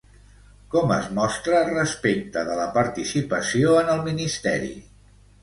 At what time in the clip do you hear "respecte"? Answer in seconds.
1.67-2.43